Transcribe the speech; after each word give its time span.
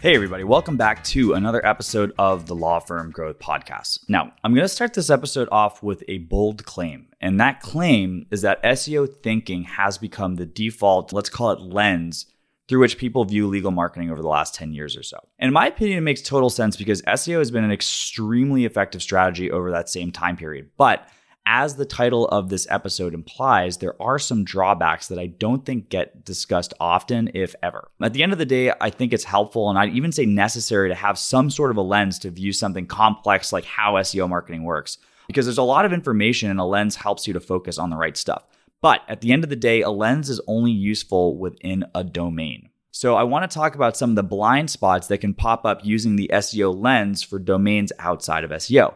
Hey, 0.00 0.14
everybody, 0.14 0.44
welcome 0.44 0.78
back 0.78 1.04
to 1.04 1.34
another 1.34 1.60
episode 1.66 2.14
of 2.16 2.46
the 2.46 2.54
Law 2.54 2.80
Firm 2.80 3.10
Growth 3.10 3.38
Podcast. 3.38 3.98
Now, 4.08 4.32
I'm 4.42 4.54
going 4.54 4.64
to 4.64 4.68
start 4.70 4.94
this 4.94 5.10
episode 5.10 5.46
off 5.52 5.82
with 5.82 6.02
a 6.08 6.20
bold 6.20 6.64
claim. 6.64 7.08
And 7.20 7.38
that 7.38 7.60
claim 7.60 8.24
is 8.30 8.40
that 8.40 8.62
SEO 8.62 9.14
thinking 9.22 9.64
has 9.64 9.98
become 9.98 10.36
the 10.36 10.46
default, 10.46 11.12
let's 11.12 11.28
call 11.28 11.50
it 11.50 11.60
lens, 11.60 12.24
through 12.66 12.80
which 12.80 12.96
people 12.96 13.26
view 13.26 13.46
legal 13.46 13.72
marketing 13.72 14.10
over 14.10 14.22
the 14.22 14.28
last 14.28 14.54
10 14.54 14.72
years 14.72 14.96
or 14.96 15.02
so. 15.02 15.18
And 15.38 15.48
in 15.48 15.52
my 15.52 15.66
opinion, 15.66 15.98
it 15.98 16.00
makes 16.00 16.22
total 16.22 16.48
sense 16.48 16.78
because 16.78 17.02
SEO 17.02 17.36
has 17.36 17.50
been 17.50 17.64
an 17.64 17.70
extremely 17.70 18.64
effective 18.64 19.02
strategy 19.02 19.50
over 19.50 19.70
that 19.70 19.90
same 19.90 20.12
time 20.12 20.38
period. 20.38 20.70
But 20.78 21.06
as 21.52 21.74
the 21.74 21.84
title 21.84 22.28
of 22.28 22.48
this 22.48 22.64
episode 22.70 23.12
implies, 23.12 23.78
there 23.78 24.00
are 24.00 24.20
some 24.20 24.44
drawbacks 24.44 25.08
that 25.08 25.18
I 25.18 25.26
don't 25.26 25.66
think 25.66 25.88
get 25.88 26.24
discussed 26.24 26.72
often, 26.78 27.28
if 27.34 27.56
ever. 27.60 27.90
At 28.00 28.12
the 28.12 28.22
end 28.22 28.32
of 28.32 28.38
the 28.38 28.46
day, 28.46 28.72
I 28.80 28.88
think 28.90 29.12
it's 29.12 29.24
helpful 29.24 29.68
and 29.68 29.76
I'd 29.76 29.92
even 29.92 30.12
say 30.12 30.26
necessary 30.26 30.90
to 30.90 30.94
have 30.94 31.18
some 31.18 31.50
sort 31.50 31.72
of 31.72 31.76
a 31.76 31.82
lens 31.82 32.20
to 32.20 32.30
view 32.30 32.52
something 32.52 32.86
complex 32.86 33.52
like 33.52 33.64
how 33.64 33.94
SEO 33.94 34.28
marketing 34.28 34.62
works, 34.62 34.98
because 35.26 35.44
there's 35.44 35.58
a 35.58 35.64
lot 35.64 35.84
of 35.84 35.92
information 35.92 36.50
and 36.50 36.60
a 36.60 36.64
lens 36.64 36.94
helps 36.94 37.26
you 37.26 37.32
to 37.32 37.40
focus 37.40 37.78
on 37.78 37.90
the 37.90 37.96
right 37.96 38.16
stuff. 38.16 38.46
But 38.80 39.00
at 39.08 39.20
the 39.20 39.32
end 39.32 39.42
of 39.42 39.50
the 39.50 39.56
day, 39.56 39.80
a 39.80 39.90
lens 39.90 40.30
is 40.30 40.40
only 40.46 40.70
useful 40.70 41.36
within 41.36 41.84
a 41.96 42.04
domain. 42.04 42.68
So 42.92 43.16
I 43.16 43.24
want 43.24 43.48
to 43.48 43.52
talk 43.52 43.74
about 43.74 43.96
some 43.96 44.10
of 44.10 44.16
the 44.16 44.22
blind 44.22 44.70
spots 44.70 45.08
that 45.08 45.18
can 45.18 45.34
pop 45.34 45.64
up 45.64 45.84
using 45.84 46.14
the 46.14 46.30
SEO 46.32 46.80
lens 46.80 47.24
for 47.24 47.40
domains 47.40 47.92
outside 47.98 48.44
of 48.44 48.50
SEO 48.52 48.94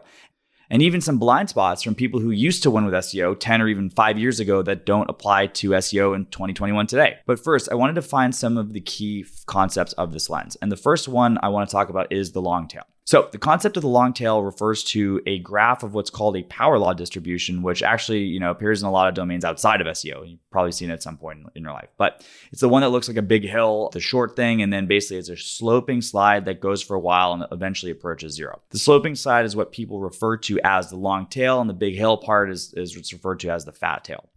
and 0.69 0.81
even 0.81 1.01
some 1.01 1.17
blind 1.17 1.49
spots 1.49 1.83
from 1.83 1.95
people 1.95 2.19
who 2.19 2.31
used 2.31 2.63
to 2.63 2.71
win 2.71 2.85
with 2.85 2.93
SEO 2.93 3.39
10 3.39 3.61
or 3.61 3.67
even 3.67 3.89
5 3.89 4.17
years 4.17 4.39
ago 4.39 4.61
that 4.63 4.85
don't 4.85 5.09
apply 5.09 5.47
to 5.47 5.69
SEO 5.71 6.15
in 6.15 6.25
2021 6.25 6.87
today. 6.87 7.17
But 7.25 7.43
first, 7.43 7.69
I 7.71 7.75
wanted 7.75 7.95
to 7.95 8.01
find 8.01 8.33
some 8.33 8.57
of 8.57 8.73
the 8.73 8.81
key 8.81 9.25
concepts 9.45 9.93
of 9.93 10.13
this 10.13 10.29
lens. 10.29 10.55
And 10.61 10.71
the 10.71 10.77
first 10.77 11.07
one 11.07 11.37
I 11.41 11.49
want 11.49 11.69
to 11.69 11.73
talk 11.73 11.89
about 11.89 12.11
is 12.11 12.31
the 12.31 12.41
long 12.41 12.67
tail. 12.67 12.83
So, 13.07 13.29
the 13.31 13.37
concept 13.37 13.77
of 13.77 13.81
the 13.81 13.87
long 13.87 14.13
tail 14.13 14.41
refers 14.41 14.83
to 14.85 15.21
a 15.27 15.37
graph 15.37 15.83
of 15.83 15.93
what's 15.93 16.09
called 16.09 16.35
a 16.35 16.43
power 16.43 16.79
law 16.79 16.91
distribution, 16.91 17.61
which 17.61 17.83
actually, 17.83 18.21
you 18.21 18.39
know, 18.39 18.49
appears 18.49 18.81
in 18.81 18.87
a 18.87 18.91
lot 18.91 19.07
of 19.07 19.13
domains 19.13 19.45
outside 19.45 19.79
of 19.79 19.85
SEO. 19.85 20.27
You've 20.27 20.49
probably 20.49 20.71
seen 20.71 20.89
it 20.89 20.93
at 20.93 21.03
some 21.03 21.15
point 21.15 21.45
in 21.53 21.61
your 21.61 21.71
life. 21.71 21.89
But 21.99 22.25
it's 22.51 22.61
the 22.61 22.69
one 22.69 22.81
that 22.81 22.89
looks 22.89 23.07
like 23.07 23.17
a 23.17 23.21
big 23.21 23.47
hill, 23.47 23.91
the 23.93 23.99
short 23.99 24.35
thing, 24.35 24.63
and 24.63 24.73
then 24.73 24.87
basically 24.87 25.17
it's 25.17 25.29
a 25.29 25.37
sloping 25.37 26.01
slide 26.01 26.45
that 26.45 26.61
goes 26.61 26.81
for 26.81 26.95
a 26.95 26.99
while 26.99 27.33
and 27.33 27.45
eventually 27.51 27.91
approaches 27.91 28.33
zero. 28.33 28.59
The 28.71 28.79
sloping 28.79 29.13
slide 29.13 29.45
is 29.45 29.55
what 29.55 29.71
people 29.71 29.99
refer 29.99 30.37
to 30.37 30.59
as 30.63 30.89
the 30.89 30.97
long 30.97 31.27
tail, 31.27 31.61
and 31.61 31.69
the 31.69 31.75
big 31.75 31.95
hill 31.95 32.17
part 32.17 32.49
is, 32.49 32.73
is 32.73 32.95
what's 32.95 33.13
referred 33.13 33.39
to 33.41 33.49
as 33.49 33.65
the 33.65 33.71
fat 33.71 34.03
tail. 34.03 34.29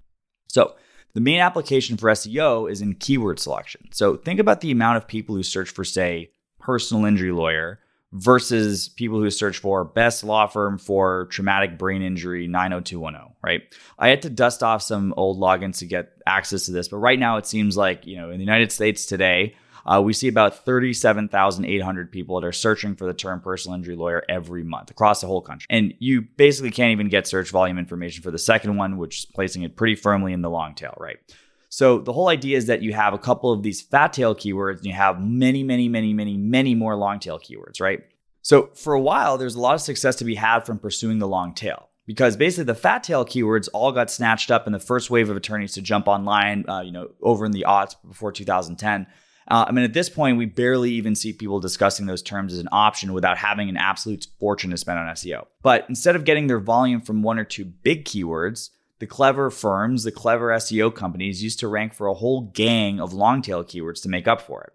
So, 0.48 0.76
the 1.14 1.22
main 1.22 1.40
application 1.40 1.96
for 1.96 2.10
SEO 2.10 2.70
is 2.70 2.82
in 2.82 2.94
keyword 2.96 3.40
selection. 3.40 3.88
So, 3.92 4.18
think 4.18 4.38
about 4.38 4.60
the 4.60 4.70
amount 4.70 4.98
of 4.98 5.08
people 5.08 5.34
who 5.34 5.42
search 5.42 5.70
for, 5.70 5.84
say, 5.84 6.32
personal 6.60 7.06
injury 7.06 7.32
lawyer 7.32 7.80
versus 8.12 8.88
people 8.88 9.20
who 9.20 9.30
search 9.30 9.58
for 9.58 9.84
best 9.84 10.24
law 10.24 10.46
firm 10.46 10.78
for 10.78 11.26
traumatic 11.26 11.76
brain 11.76 12.02
injury 12.02 12.46
90210, 12.46 13.34
right? 13.42 13.62
I 13.98 14.08
had 14.08 14.22
to 14.22 14.30
dust 14.30 14.62
off 14.62 14.82
some 14.82 15.12
old 15.16 15.38
logins 15.38 15.78
to 15.78 15.86
get 15.86 16.12
access 16.26 16.66
to 16.66 16.72
this, 16.72 16.88
but 16.88 16.98
right 16.98 17.18
now 17.18 17.36
it 17.36 17.46
seems 17.46 17.76
like, 17.76 18.06
you 18.06 18.16
know, 18.16 18.30
in 18.30 18.38
the 18.38 18.44
United 18.44 18.72
States 18.72 19.04
today, 19.04 19.54
uh, 19.84 20.02
we 20.02 20.12
see 20.12 20.28
about 20.28 20.64
37,800 20.64 22.12
people 22.12 22.38
that 22.40 22.46
are 22.46 22.52
searching 22.52 22.94
for 22.94 23.06
the 23.06 23.14
term 23.14 23.40
personal 23.40 23.74
injury 23.74 23.96
lawyer 23.96 24.22
every 24.28 24.62
month 24.62 24.90
across 24.90 25.20
the 25.20 25.26
whole 25.26 25.40
country. 25.40 25.66
And 25.70 25.94
you 25.98 26.22
basically 26.22 26.70
can't 26.70 26.92
even 26.92 27.08
get 27.08 27.26
search 27.26 27.50
volume 27.50 27.78
information 27.78 28.22
for 28.22 28.30
the 28.30 28.38
second 28.38 28.76
one, 28.76 28.98
which 28.98 29.20
is 29.20 29.24
placing 29.24 29.62
it 29.62 29.76
pretty 29.76 29.94
firmly 29.94 30.32
in 30.32 30.42
the 30.42 30.50
long 30.50 30.74
tail, 30.74 30.94
right? 30.98 31.16
So 31.78 32.00
the 32.00 32.12
whole 32.12 32.26
idea 32.26 32.56
is 32.56 32.66
that 32.66 32.82
you 32.82 32.92
have 32.92 33.14
a 33.14 33.18
couple 33.18 33.52
of 33.52 33.62
these 33.62 33.80
fat 33.80 34.12
tail 34.12 34.34
keywords 34.34 34.78
and 34.78 34.86
you 34.86 34.94
have 34.94 35.20
many, 35.20 35.62
many, 35.62 35.88
many, 35.88 36.12
many, 36.12 36.36
many 36.36 36.74
more 36.74 36.96
long 36.96 37.20
tail 37.20 37.38
keywords, 37.38 37.80
right? 37.80 38.00
So 38.42 38.70
for 38.74 38.94
a 38.94 39.00
while, 39.00 39.38
there's 39.38 39.54
a 39.54 39.60
lot 39.60 39.76
of 39.76 39.80
success 39.80 40.16
to 40.16 40.24
be 40.24 40.34
had 40.34 40.66
from 40.66 40.80
pursuing 40.80 41.20
the 41.20 41.28
long 41.28 41.54
tail 41.54 41.88
because 42.04 42.36
basically 42.36 42.64
the 42.64 42.74
fat 42.74 43.04
tail 43.04 43.24
keywords 43.24 43.68
all 43.72 43.92
got 43.92 44.10
snatched 44.10 44.50
up 44.50 44.66
in 44.66 44.72
the 44.72 44.80
first 44.80 45.08
wave 45.08 45.30
of 45.30 45.36
attorneys 45.36 45.74
to 45.74 45.80
jump 45.80 46.08
online, 46.08 46.68
uh, 46.68 46.80
you 46.80 46.90
know, 46.90 47.10
over 47.22 47.46
in 47.46 47.52
the 47.52 47.64
aughts 47.68 47.94
before 48.08 48.32
2010. 48.32 49.06
Uh, 49.46 49.64
I 49.68 49.70
mean, 49.70 49.84
at 49.84 49.92
this 49.92 50.08
point, 50.08 50.36
we 50.36 50.46
barely 50.46 50.90
even 50.94 51.14
see 51.14 51.32
people 51.32 51.60
discussing 51.60 52.06
those 52.06 52.22
terms 52.22 52.52
as 52.52 52.58
an 52.58 52.68
option 52.72 53.12
without 53.12 53.38
having 53.38 53.68
an 53.68 53.76
absolute 53.76 54.26
fortune 54.40 54.70
to 54.70 54.76
spend 54.76 54.98
on 54.98 55.06
SEO. 55.14 55.46
But 55.62 55.86
instead 55.88 56.16
of 56.16 56.24
getting 56.24 56.48
their 56.48 56.58
volume 56.58 57.02
from 57.02 57.22
one 57.22 57.38
or 57.38 57.44
two 57.44 57.64
big 57.64 58.04
keywords, 58.04 58.70
the 58.98 59.06
clever 59.06 59.50
firms, 59.50 60.04
the 60.04 60.12
clever 60.12 60.48
SEO 60.48 60.94
companies 60.94 61.42
used 61.42 61.60
to 61.60 61.68
rank 61.68 61.94
for 61.94 62.06
a 62.06 62.14
whole 62.14 62.42
gang 62.42 63.00
of 63.00 63.12
long 63.12 63.42
tail 63.42 63.64
keywords 63.64 64.02
to 64.02 64.08
make 64.08 64.26
up 64.26 64.40
for 64.40 64.62
it. 64.64 64.72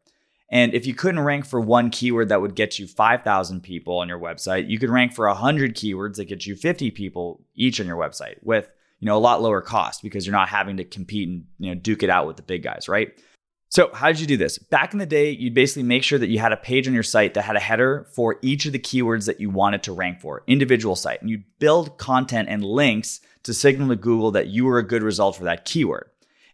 And 0.50 0.74
if 0.74 0.86
you 0.86 0.94
couldn't 0.94 1.22
rank 1.22 1.46
for 1.46 1.60
one 1.60 1.90
keyword 1.90 2.30
that 2.30 2.42
would 2.42 2.56
get 2.56 2.78
you 2.78 2.88
5,000 2.88 3.62
people 3.62 3.98
on 3.98 4.08
your 4.08 4.20
website, 4.20 4.70
you 4.70 4.78
could 4.78 4.92
rank 4.92 5.14
for 5.14 5.28
100 5.28 5.76
keywords 5.76 6.16
that 6.16 6.26
get 6.26 6.46
you 6.46 6.56
50 6.56 6.92
people 6.92 7.44
each 7.56 7.82
on 7.82 7.88
your 7.88 7.98
website 7.98 8.36
with, 8.44 8.70
you 9.00 9.08
know, 9.08 9.18
a 9.18 9.20
lot 9.20 9.42
lower 9.42 9.62
cost 9.62 10.04
because 10.04 10.26
you're 10.28 10.36
not 10.36 10.50
having 10.50 10.78
to 10.78 10.84
compete 10.84 11.28
and, 11.28 11.46
you 11.58 11.74
know, 11.74 11.76
duke 11.82 12.04
it 12.04 12.10
out 12.10 12.28
with 12.28 12.38
the 12.38 12.44
big 12.44 12.62
guys, 12.62 12.88
right? 12.88 13.18
So, 13.74 13.90
how 13.92 14.10
did 14.10 14.20
you 14.20 14.28
do 14.28 14.38
this? 14.38 14.60
Back 14.60 14.94
in 14.94 15.00
the 15.00 15.06
day, 15.08 15.32
you'd 15.32 15.56
basically 15.56 15.82
make 15.82 16.04
sure 16.04 16.20
that 16.20 16.30
you 16.30 16.38
had 16.38 16.52
a 16.52 16.58
page 16.58 16.88
on 16.88 16.94
your 16.94 17.02
site 17.02 17.34
that 17.34 17.42
had 17.42 17.56
a 17.56 17.60
header 17.60 18.06
for 18.14 18.38
each 18.44 18.68
of 18.68 18.72
the 18.72 18.78
keywords 18.78 19.26
that 19.26 19.40
you 19.40 19.50
wanted 19.50 19.82
to 19.82 19.94
rank 19.94 20.22
for, 20.22 20.44
individual 20.46 20.96
site. 20.96 21.22
And 21.22 21.30
you'd 21.32 21.46
build 21.58 21.98
content 21.98 22.50
and 22.50 22.64
links 22.64 23.20
to 23.42 23.52
signal 23.52 23.88
to 23.88 23.96
Google 23.96 24.30
that 24.30 24.46
you 24.46 24.66
were 24.66 24.78
a 24.78 24.86
good 24.86 25.02
result 25.02 25.36
for 25.36 25.46
that 25.46 25.66
keyword. 25.66 26.08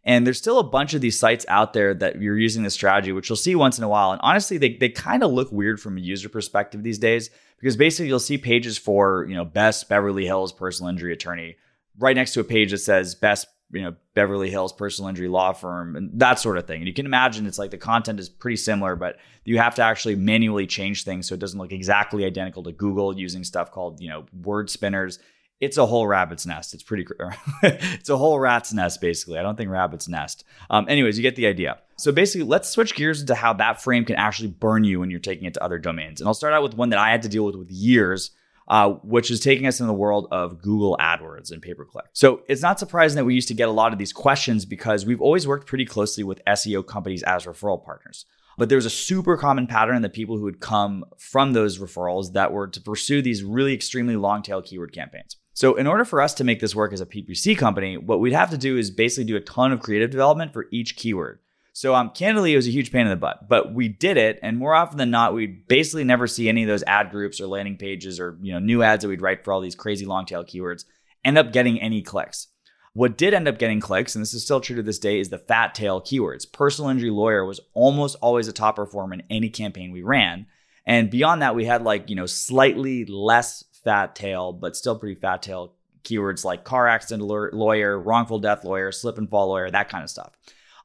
And 0.06 0.26
there's 0.26 0.38
still 0.38 0.60
a 0.60 0.64
bunch 0.64 0.94
of 0.94 1.02
these 1.02 1.20
sites 1.20 1.46
out 1.50 1.74
there 1.74 1.94
that 1.94 2.22
you're 2.22 2.38
using 2.38 2.64
this 2.64 2.74
strategy, 2.74 3.12
which 3.12 3.28
you'll 3.28 3.36
see 3.36 3.54
once 3.54 3.78
in 3.78 3.84
a 3.84 3.90
while. 3.90 4.14
And 4.14 4.22
honestly, 4.24 4.58
they, 4.58 4.78
they 4.78 4.88
kind 4.88 5.22
of 5.22 5.34
look 5.34 5.52
weird 5.52 5.82
from 5.82 5.98
a 5.98 6.02
user 6.02 6.30
perspective 6.30 6.84
these 6.84 7.00
days 7.00 7.32
because 7.60 7.76
basically 7.76 8.08
you'll 8.08 8.20
see 8.20 8.38
pages 8.38 8.78
for, 8.78 9.26
you 9.28 9.36
know, 9.36 9.44
best 9.44 9.90
Beverly 9.90 10.26
Hills 10.26 10.54
personal 10.54 10.90
injury 10.90 11.12
attorney 11.12 11.58
right 11.98 12.16
next 12.16 12.32
to 12.36 12.40
a 12.40 12.46
page 12.46 12.72
that 12.72 12.78
says 12.78 13.14
best, 13.14 13.48
you 13.72 13.82
know, 13.82 13.96
Beverly 14.14 14.50
Hills 14.50 14.74
personal 14.74 15.10
injury 15.10 15.28
law 15.28 15.54
firm 15.54 15.96
and 15.96 16.12
that 16.20 16.40
sort 16.40 16.58
of 16.58 16.66
thing. 16.66 16.78
And 16.78 16.88
you 16.88 16.94
can 16.94 17.06
imagine 17.06 17.46
it's 17.46 17.60
like 17.60 17.72
the 17.72 17.78
content 17.78 18.20
is 18.20 18.30
pretty 18.30 18.58
similar, 18.58 18.96
but 18.96 19.18
you 19.46 19.58
have 19.58 19.76
to 19.76 19.84
actually 19.84 20.16
manually 20.16 20.68
change 20.68 21.04
things 21.04 21.28
so 21.28 21.36
it 21.36 21.40
doesn't 21.40 21.60
look 21.60 21.72
exactly 21.72 22.26
identical 22.26 22.64
to 22.64 22.72
Google 22.72 23.18
using 23.18 23.44
stuff 23.44 23.72
called, 23.72 24.02
you 24.02 24.10
know, 24.10 24.26
word 24.44 24.70
spinners 24.70 25.20
it's 25.60 25.78
a 25.78 25.86
whole 25.86 26.08
rabbit's 26.08 26.46
nest. 26.46 26.74
It's 26.74 26.84
pretty, 26.84 27.06
it's 27.64 28.10
a 28.10 28.18
whole 28.18 28.40
rat's 28.40 28.74
nest, 28.74 29.02
basically. 29.02 29.38
I 29.38 29.42
don't 29.42 29.58
think 29.58 29.70
rabbit's 29.70 30.08
nest. 30.08 30.46
Um, 30.70 30.86
anyways, 30.88 31.18
you 31.18 31.22
get 31.22 31.36
the 31.36 31.48
idea. 31.48 31.80
So 31.98 32.12
basically, 32.12 32.48
let's 32.48 32.70
switch 32.70 32.96
gears 32.96 33.20
into 33.22 33.36
how 33.36 33.54
that 33.54 33.82
frame 33.82 34.06
can 34.06 34.16
actually 34.16 34.50
burn 34.50 34.86
you 34.86 35.02
when 35.02 35.12
you're 35.12 35.20
taking 35.20 35.46
it 35.46 35.54
to 35.56 35.64
other 35.64 35.78
domains. 35.78 36.22
And 36.22 36.28
I'll 36.28 36.34
start 36.34 36.54
out 36.54 36.64
with 36.64 36.76
one 36.76 36.90
that 36.90 37.00
I 37.00 37.12
had 37.12 37.24
to 37.24 37.30
deal 37.30 37.46
with 37.46 37.56
with 37.56 37.70
years, 37.70 38.32
uh, 38.70 38.92
which 39.04 39.32
is 39.32 39.40
taking 39.40 39.66
us 39.66 39.80
in 39.80 39.88
the 39.88 39.94
world 39.94 40.28
of 40.32 40.62
Google 40.62 40.96
AdWords 41.00 41.52
and 41.52 41.62
pay 41.62 41.74
per 41.74 41.86
click. 41.86 42.06
So 42.14 42.42
it's 42.48 42.62
not 42.62 42.80
surprising 42.80 43.16
that 43.16 43.26
we 43.26 43.34
used 43.34 43.48
to 43.48 43.54
get 43.54 43.70
a 43.70 43.72
lot 43.72 43.94
of 43.94 44.00
these 44.00 44.14
questions 44.14 44.66
because 44.66 45.06
we've 45.06 45.22
always 45.22 45.48
worked 45.48 45.68
pretty 45.68 45.86
closely 45.86 46.24
with 46.24 46.44
SEO 46.46 46.86
companies 46.86 47.24
as 47.24 47.46
referral 47.46 47.84
partners. 47.84 48.26
But 48.58 48.68
there's 48.68 48.86
a 48.86 48.90
super 48.90 49.38
common 49.38 49.68
pattern 49.68 50.02
that 50.02 50.14
people 50.14 50.38
who 50.38 50.44
would 50.44 50.60
come 50.60 51.06
from 51.18 51.54
those 51.54 51.80
referrals 51.80 52.34
that 52.34 52.52
were 52.52 52.68
to 52.68 52.82
pursue 52.82 53.22
these 53.22 53.42
really 53.42 53.74
extremely 53.74 54.18
long 54.18 54.44
tail 54.44 54.62
keyword 54.62 54.94
campaigns. 54.94 55.38
So, 55.54 55.76
in 55.76 55.88
order 55.88 56.06
for 56.06 56.22
us 56.22 56.34
to 56.36 56.44
make 56.44 56.60
this 56.60 56.76
work 56.76 56.94
as 56.94 57.02
a 57.02 57.06
PPC 57.06 57.58
company, 57.58 57.98
what 57.98 58.20
we'd 58.20 58.34
have 58.34 58.50
to 58.52 58.58
do 58.58 58.78
is 58.78 58.92
basically 58.92 59.26
do 59.26 59.36
a 59.36 59.42
ton 59.42 59.72
of 59.72 59.80
creative 59.80 60.10
development 60.10 60.54
for 60.54 60.68
each 60.72 60.96
keyword. 60.96 61.40
So, 61.80 61.96
um, 61.96 62.10
candidly, 62.10 62.52
it 62.52 62.58
was 62.58 62.68
a 62.68 62.72
huge 62.72 62.92
pain 62.92 63.04
in 63.04 63.10
the 63.10 63.16
butt, 63.16 63.48
but 63.48 63.74
we 63.74 63.88
did 63.88 64.18
it. 64.18 64.38
And 64.44 64.58
more 64.58 64.74
often 64.74 64.98
than 64.98 65.12
not, 65.12 65.34
we'd 65.34 65.66
basically 65.66 66.04
never 66.04 66.28
see 66.28 66.50
any 66.50 66.64
of 66.64 66.68
those 66.68 66.84
ad 66.84 67.10
groups 67.10 67.40
or 67.40 67.48
landing 67.48 67.78
pages 67.78 68.20
or 68.20 68.38
you 68.42 68.52
know 68.52 68.60
new 68.60 68.84
ads 68.84 69.02
that 69.02 69.08
we'd 69.08 69.22
write 69.22 69.46
for 69.46 69.54
all 69.54 69.62
these 69.62 69.76
crazy 69.76 70.06
long 70.06 70.26
tail 70.26 70.44
keywords 70.44 70.84
end 71.24 71.38
up 71.38 71.54
getting 71.54 71.80
any 71.80 72.02
clicks. 72.02 72.48
What 72.92 73.18
did 73.18 73.34
end 73.34 73.48
up 73.48 73.58
getting 73.58 73.80
clicks, 73.80 74.14
and 74.14 74.22
this 74.22 74.34
is 74.34 74.44
still 74.44 74.60
true 74.60 74.76
to 74.76 74.84
this 74.84 75.00
day, 75.00 75.22
is 75.22 75.30
the 75.30 75.38
fat 75.38 75.74
tail 75.74 76.02
keywords. 76.02 76.52
Personal 76.52 76.92
injury 76.92 77.12
lawyer 77.12 77.46
was 77.46 77.62
almost 77.74 78.18
always 78.22 78.50
a 78.50 78.52
top 78.52 78.76
performer 78.76 79.14
in 79.14 79.24
any 79.30 79.50
campaign 79.50 79.94
we 79.94 80.02
ran. 80.02 80.48
And 80.86 81.10
beyond 81.10 81.44
that, 81.44 81.56
we 81.56 81.64
had 81.64 81.84
like, 81.84 82.10
you 82.10 82.18
know, 82.18 82.26
slightly 82.26 83.06
less 83.06 83.64
fat 83.86 84.16
tail, 84.16 84.52
but 84.52 84.76
still 84.76 85.00
pretty 85.00 85.18
fat 85.18 85.44
tail 85.44 85.76
keywords 86.04 86.44
like 86.44 86.66
car 86.66 86.90
accident 86.90 87.24
lawyer, 87.54 87.98
wrongful 87.98 88.40
death 88.40 88.66
lawyer, 88.66 88.92
slip 88.92 89.18
and 89.18 89.30
fall 89.30 89.48
lawyer, 89.48 89.72
that 89.72 89.88
kind 89.88 90.04
of 90.04 90.10
stuff. 90.10 90.34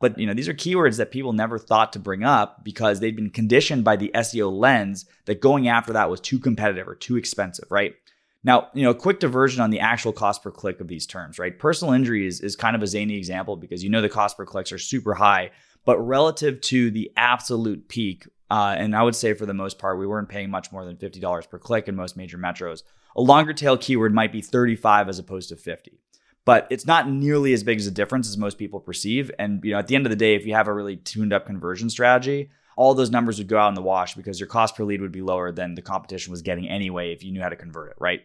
But 0.00 0.19
you 0.19 0.26
know, 0.26 0.35
these 0.35 0.49
are 0.49 0.55
keywords 0.55 0.96
that 0.99 1.11
people 1.11 1.32
never 1.32 1.58
thought 1.58 1.93
to 1.93 1.99
bring 1.99 2.25
up 2.25 2.64
because 2.64 3.00
they've 3.00 3.14
been 3.14 3.31
conditioned 3.31 3.85
by 3.85 3.96
the 3.96 4.11
SEO 4.14 4.52
lens 4.52 5.06
that 5.26 5.41
going 5.41 5.69
after 5.69 5.93
that 5.93 6.11
was 6.11 6.20
too 6.20 6.38
competitive 6.38 6.88
or 6.88 6.94
too 6.94 7.17
expensive, 7.17 7.70
right? 7.70 7.94
Now, 8.43 8.69
you 8.75 8.82
know, 8.82 8.91
a 8.91 8.94
quick 8.94 9.20
diversion 9.20 9.62
on 9.62 9.70
the 9.70 9.81
actual 9.81 10.12
cost 10.12 10.43
per 10.43 10.50
click 10.50 10.81
of 10.81 10.88
these 10.88 11.06
terms, 11.06 11.38
right? 11.38 11.58
Personal 11.58 11.94
injury 11.94 12.26
is, 12.26 12.41
is 12.41 12.56
kind 12.56 12.76
of 12.76 12.82
a 12.82 12.87
zany 12.87 13.17
example 13.17 13.56
because 13.56 13.82
you 13.82 13.88
know 13.88 14.02
the 14.02 14.08
cost 14.11 14.37
per 14.37 14.44
clicks 14.44 14.70
are 14.70 14.79
super 14.79 15.14
high, 15.14 15.50
but 15.87 15.99
relative 15.99 16.61
to 16.62 16.91
the 16.91 17.11
absolute 17.17 17.88
peak, 17.88 18.29
uh, 18.50 18.75
and 18.76 18.94
I 18.94 19.02
would 19.02 19.17
say 19.17 19.32
for 19.32 19.46
the 19.46 19.55
most 19.55 19.79
part, 19.79 19.99
we 19.99 20.06
weren't 20.06 20.29
paying 20.29 20.50
much 20.50 20.70
more 20.70 20.85
than 20.85 20.96
$50 20.96 21.49
per 21.49 21.58
click 21.58 21.88
in 21.88 21.96
most 21.96 22.17
major 22.17 22.37
metros. 22.37 22.82
A 23.17 23.23
longer 23.23 23.55
tail 23.55 23.79
keyword 23.79 24.12
might 24.12 24.32
be 24.32 24.43
35 24.43 25.08
as 25.08 25.19
opposed 25.19 25.49
to 25.49 25.56
50 25.56 26.04
but 26.44 26.67
it's 26.70 26.87
not 26.87 27.08
nearly 27.08 27.52
as 27.52 27.62
big 27.62 27.79
as 27.79 27.87
a 27.87 27.91
difference 27.91 28.29
as 28.29 28.37
most 28.37 28.58
people 28.58 28.81
perceive. 28.81 29.31
And 29.38 29.62
you 29.64 29.73
know, 29.73 29.79
at 29.79 29.87
the 29.87 29.96
end 29.96 30.06
of 30.06 30.11
the 30.11 30.17
day, 30.17 30.35
if 30.35 30.46
you 30.46 30.55
have 30.55 30.69
a 30.69 30.73
really 30.73 30.96
tuned 30.96 31.32
up 31.32 31.46
conversion 31.46 31.91
strategy, 31.91 32.50
all 32.76 32.94
those 32.94 33.11
numbers 33.11 33.38
would 33.38 33.49
go 33.49 33.58
out 33.58 33.69
in 33.69 33.75
the 33.75 33.82
wash 33.82 34.14
because 34.14 34.41
your 34.41 34.49
cost 34.49 34.76
per 34.76 34.85
lead 34.85 35.00
would 35.00 35.12
be 35.12 35.23
lower 35.23 35.52
than 35.52 35.75
the 35.75 35.82
competition 35.82 36.31
was 36.31 36.43
getting 36.43 36.69
anyway 36.69 37.12
if 37.12 37.23
you 37.23 37.32
knew 37.32 37.41
how 37.41 37.49
to 37.49 37.56
convert 37.56 37.91
it, 37.91 37.96
right? 37.99 38.23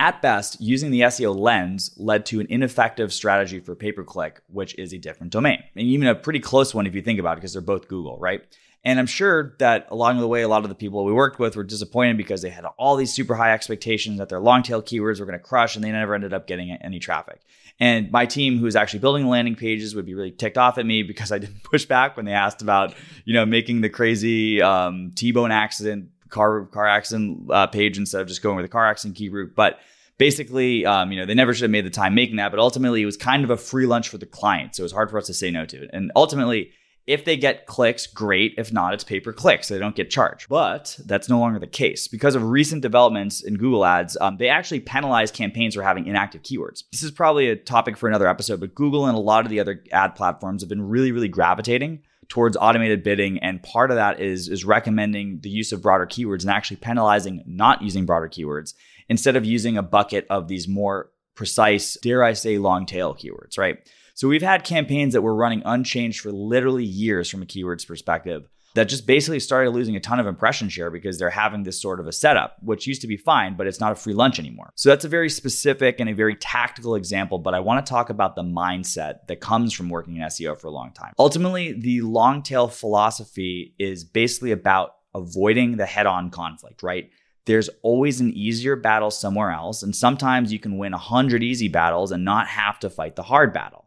At 0.00 0.22
best, 0.22 0.60
using 0.60 0.92
the 0.92 1.00
SEO 1.00 1.36
lens 1.36 1.92
led 1.96 2.24
to 2.26 2.38
an 2.38 2.46
ineffective 2.48 3.12
strategy 3.12 3.58
for 3.58 3.74
pay 3.74 3.90
per 3.90 4.04
click, 4.04 4.40
which 4.46 4.78
is 4.78 4.92
a 4.92 4.98
different 4.98 5.32
domain. 5.32 5.62
And 5.74 5.88
even 5.88 6.06
a 6.06 6.14
pretty 6.14 6.38
close 6.38 6.72
one 6.72 6.86
if 6.86 6.94
you 6.94 7.02
think 7.02 7.18
about 7.18 7.32
it, 7.32 7.40
because 7.40 7.52
they're 7.52 7.62
both 7.62 7.88
Google, 7.88 8.16
right? 8.18 8.44
And 8.84 8.98
I'm 8.98 9.06
sure 9.06 9.54
that 9.58 9.88
along 9.90 10.18
the 10.18 10.28
way, 10.28 10.42
a 10.42 10.48
lot 10.48 10.62
of 10.62 10.68
the 10.68 10.74
people 10.74 11.04
we 11.04 11.12
worked 11.12 11.38
with 11.38 11.56
were 11.56 11.64
disappointed 11.64 12.16
because 12.16 12.42
they 12.42 12.50
had 12.50 12.64
all 12.78 12.96
these 12.96 13.12
super 13.12 13.34
high 13.34 13.52
expectations 13.52 14.18
that 14.18 14.28
their 14.28 14.40
long 14.40 14.62
tail 14.62 14.82
keywords 14.82 15.18
were 15.18 15.26
going 15.26 15.38
to 15.38 15.44
crush 15.44 15.74
and 15.74 15.84
they 15.84 15.90
never 15.90 16.14
ended 16.14 16.32
up 16.32 16.46
getting 16.46 16.70
any 16.70 16.98
traffic. 16.98 17.40
And 17.80 18.10
my 18.10 18.26
team, 18.26 18.58
who 18.58 18.64
was 18.64 18.76
actually 18.76 19.00
building 19.00 19.24
the 19.24 19.28
landing 19.30 19.56
pages, 19.56 19.94
would 19.94 20.06
be 20.06 20.14
really 20.14 20.30
ticked 20.30 20.58
off 20.58 20.78
at 20.78 20.86
me 20.86 21.02
because 21.02 21.32
I 21.32 21.38
didn't 21.38 21.62
push 21.64 21.86
back 21.86 22.16
when 22.16 22.26
they 22.26 22.32
asked 22.32 22.62
about, 22.62 22.94
you 23.24 23.34
know, 23.34 23.44
making 23.46 23.80
the 23.80 23.88
crazy 23.88 24.62
um, 24.62 25.12
T-bone 25.14 25.52
accident 25.52 26.10
car 26.28 26.66
car 26.66 26.86
accident 26.86 27.50
uh, 27.50 27.66
page 27.66 27.98
instead 27.98 28.20
of 28.20 28.28
just 28.28 28.42
going 28.42 28.56
with 28.56 28.64
a 28.64 28.68
car 28.68 28.86
accident 28.86 29.16
key 29.16 29.28
group. 29.28 29.54
But 29.54 29.80
basically, 30.18 30.84
um, 30.84 31.10
you 31.10 31.18
know, 31.18 31.26
they 31.26 31.34
never 31.34 31.54
should 31.54 31.62
have 31.62 31.70
made 31.70 31.86
the 31.86 31.90
time 31.90 32.14
making 32.14 32.36
that. 32.36 32.50
But 32.50 32.60
ultimately, 32.60 33.02
it 33.02 33.06
was 33.06 33.16
kind 33.16 33.44
of 33.44 33.50
a 33.50 33.56
free 33.56 33.86
lunch 33.86 34.08
for 34.08 34.18
the 34.18 34.26
client, 34.26 34.76
so 34.76 34.82
it 34.82 34.84
was 34.84 34.92
hard 34.92 35.10
for 35.10 35.18
us 35.18 35.26
to 35.26 35.34
say 35.34 35.50
no 35.50 35.64
to 35.64 35.84
it. 35.84 35.90
And 35.92 36.12
ultimately, 36.14 36.72
if 37.08 37.24
they 37.24 37.38
get 37.38 37.64
clicks, 37.64 38.06
great. 38.06 38.54
If 38.58 38.70
not, 38.70 38.92
it's 38.92 39.02
pay 39.02 39.18
per 39.18 39.32
click, 39.32 39.64
so 39.64 39.72
they 39.72 39.80
don't 39.80 39.96
get 39.96 40.10
charged. 40.10 40.46
But 40.48 40.98
that's 41.06 41.28
no 41.28 41.38
longer 41.40 41.58
the 41.58 41.66
case. 41.66 42.06
Because 42.06 42.34
of 42.34 42.44
recent 42.44 42.82
developments 42.82 43.42
in 43.42 43.56
Google 43.56 43.86
Ads, 43.86 44.18
um, 44.20 44.36
they 44.36 44.50
actually 44.50 44.80
penalize 44.80 45.30
campaigns 45.30 45.74
for 45.74 45.82
having 45.82 46.06
inactive 46.06 46.42
keywords. 46.42 46.84
This 46.92 47.02
is 47.02 47.10
probably 47.10 47.48
a 47.48 47.56
topic 47.56 47.96
for 47.96 48.08
another 48.08 48.28
episode, 48.28 48.60
but 48.60 48.74
Google 48.74 49.06
and 49.06 49.16
a 49.16 49.20
lot 49.20 49.46
of 49.46 49.50
the 49.50 49.58
other 49.58 49.82
ad 49.90 50.16
platforms 50.16 50.60
have 50.60 50.68
been 50.68 50.86
really, 50.86 51.10
really 51.10 51.28
gravitating 51.28 52.02
towards 52.28 52.58
automated 52.58 53.02
bidding 53.02 53.38
and 53.38 53.62
part 53.62 53.90
of 53.90 53.96
that 53.96 54.20
is 54.20 54.48
is 54.48 54.62
recommending 54.62 55.40
the 55.40 55.48
use 55.48 55.72
of 55.72 55.80
broader 55.80 56.04
keywords 56.04 56.42
and 56.42 56.50
actually 56.50 56.76
penalizing 56.76 57.42
not 57.46 57.80
using 57.80 58.04
broader 58.04 58.28
keywords 58.28 58.74
instead 59.08 59.34
of 59.34 59.46
using 59.46 59.78
a 59.78 59.82
bucket 59.82 60.26
of 60.28 60.46
these 60.46 60.68
more 60.68 61.10
precise 61.34 61.96
dare 62.02 62.22
i 62.22 62.34
say 62.34 62.58
long 62.58 62.84
tail 62.84 63.14
keywords 63.14 63.56
right 63.56 63.78
so 64.18 64.26
we've 64.26 64.42
had 64.42 64.64
campaigns 64.64 65.12
that 65.12 65.22
were 65.22 65.32
running 65.32 65.62
unchanged 65.64 66.22
for 66.22 66.32
literally 66.32 66.82
years 66.82 67.30
from 67.30 67.40
a 67.40 67.46
keywords 67.46 67.86
perspective 67.86 68.48
that 68.74 68.88
just 68.88 69.06
basically 69.06 69.38
started 69.38 69.70
losing 69.70 69.94
a 69.94 70.00
ton 70.00 70.18
of 70.18 70.26
impression 70.26 70.68
share 70.68 70.90
because 70.90 71.20
they're 71.20 71.30
having 71.30 71.62
this 71.62 71.80
sort 71.80 72.00
of 72.00 72.08
a 72.08 72.12
setup, 72.12 72.56
which 72.60 72.84
used 72.84 73.00
to 73.02 73.06
be 73.06 73.16
fine, 73.16 73.56
but 73.56 73.68
it's 73.68 73.78
not 73.78 73.92
a 73.92 73.94
free 73.94 74.14
lunch 74.14 74.40
anymore. 74.40 74.72
So 74.74 74.88
that's 74.88 75.04
a 75.04 75.08
very 75.08 75.30
specific 75.30 76.00
and 76.00 76.10
a 76.10 76.14
very 76.14 76.34
tactical 76.34 76.96
example, 76.96 77.38
but 77.38 77.54
I 77.54 77.60
want 77.60 77.86
to 77.86 77.88
talk 77.88 78.10
about 78.10 78.34
the 78.34 78.42
mindset 78.42 79.28
that 79.28 79.38
comes 79.38 79.72
from 79.72 79.88
working 79.88 80.16
in 80.16 80.22
SEO 80.22 80.58
for 80.58 80.66
a 80.66 80.72
long 80.72 80.90
time. 80.90 81.12
Ultimately, 81.16 81.74
the 81.74 82.00
long 82.00 82.42
tail 82.42 82.66
philosophy 82.66 83.76
is 83.78 84.02
basically 84.02 84.50
about 84.50 84.96
avoiding 85.14 85.76
the 85.76 85.86
head 85.86 86.06
on 86.06 86.30
conflict, 86.30 86.82
right? 86.82 87.08
There's 87.44 87.70
always 87.82 88.20
an 88.20 88.32
easier 88.32 88.74
battle 88.74 89.12
somewhere 89.12 89.52
else, 89.52 89.84
and 89.84 89.94
sometimes 89.94 90.52
you 90.52 90.58
can 90.58 90.76
win 90.76 90.90
100 90.90 91.44
easy 91.44 91.68
battles 91.68 92.10
and 92.10 92.24
not 92.24 92.48
have 92.48 92.80
to 92.80 92.90
fight 92.90 93.14
the 93.14 93.22
hard 93.22 93.52
battle. 93.52 93.84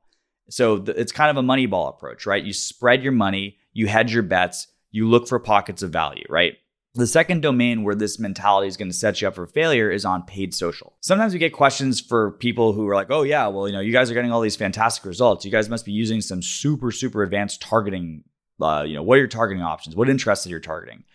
So 0.51 0.83
it's 0.88 1.12
kind 1.12 1.31
of 1.31 1.38
a 1.38 1.42
money 1.42 1.65
ball 1.65 1.88
approach, 1.88 2.25
right? 2.25 2.44
You 2.44 2.53
spread 2.53 3.03
your 3.03 3.13
money, 3.13 3.57
you 3.74 3.88
hedge 3.88 4.13
your 4.13 4.24
bets, 4.24 4.68
you 4.92 5.07
look 5.07 5.27
for 5.27 5.39
pockets 5.39 5.81
of 5.81 5.92
value, 5.92 6.25
right? 6.30 6.57
The 6.94 7.07
second 7.07 7.42
domain 7.42 7.83
where 7.83 7.95
this 7.95 8.19
mentality 8.19 8.68
is 8.68 8.75
going 8.75 8.92
to 8.92 8.98
set 8.98 9.21
you 9.21 9.30
up 9.30 9.36
for 9.36 9.48
failure 9.48 9.89
is 9.89 10.03
on 10.03 10.24
paid 10.24 10.53
social. 10.53 10.98
Sometimes 11.00 11.31
we 11.31 11.39
get 11.39 11.53
questions 11.53 12.01
for 12.01 12.31
people 12.31 12.74
who 12.74 12.86
are 12.89 12.95
like, 12.95 13.09
oh, 13.09 13.24
yeah, 13.24 13.48
well, 13.48 13.65
you 13.65 13.74
know, 13.74 13.80
you 13.80 13.94
guys 13.94 14.12
are 14.12 14.13
getting 14.13 14.33
all 14.33 14.42
these 14.42 14.57
fantastic 14.57 15.06
results. 15.06 15.45
You 15.45 15.51
guys 15.51 15.69
must 15.69 15.86
be 15.86 15.94
using 15.94 16.19
some 16.19 16.42
super, 16.42 16.92
super 16.92 17.24
advanced 17.24 17.62
targeting. 17.62 18.25
Uh, 18.62 18.83
you 18.86 18.94
know, 18.94 19.03
what 19.03 19.15
are 19.15 19.19
your 19.19 19.27
targeting 19.27 19.63
options? 19.63 19.95
What 19.95 20.09
interests 20.09 20.45
are 20.45 20.50
you're 20.50 20.59
targeting? 20.59 21.06